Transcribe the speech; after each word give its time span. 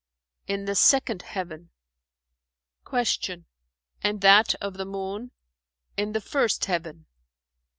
"In 0.47 0.65
the 0.65 0.73
second 0.73 1.21
heaven." 1.21 1.69
Q 2.89 3.43
"And 4.01 4.21
that 4.21 4.55
of 4.55 4.73
the 4.77 4.85
Moon?" 4.85 5.29
"In 5.95 6.13
the 6.13 6.21
first 6.21 6.65
heaven." 6.65 7.05